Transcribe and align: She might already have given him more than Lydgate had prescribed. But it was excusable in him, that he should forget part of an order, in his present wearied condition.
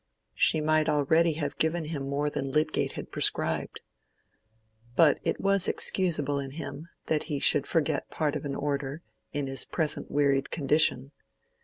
She 0.33 0.61
might 0.61 0.89
already 0.89 1.33
have 1.33 1.59
given 1.59 1.85
him 1.85 2.09
more 2.09 2.27
than 2.27 2.51
Lydgate 2.51 2.93
had 2.93 3.11
prescribed. 3.11 3.81
But 4.95 5.19
it 5.23 5.39
was 5.39 5.67
excusable 5.67 6.39
in 6.39 6.49
him, 6.53 6.87
that 7.05 7.25
he 7.29 7.37
should 7.37 7.67
forget 7.67 8.09
part 8.09 8.35
of 8.35 8.43
an 8.43 8.55
order, 8.55 9.03
in 9.31 9.45
his 9.45 9.63
present 9.63 10.09
wearied 10.09 10.49
condition. 10.49 11.11